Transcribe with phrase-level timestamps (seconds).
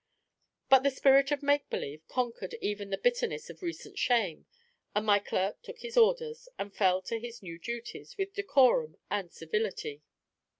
[0.67, 4.47] But the spirit of make believe conquered even the bitterness of recent shame;
[4.95, 9.31] and my clerk took his orders, and fell to his new duties, with decorum and
[9.31, 10.01] civility.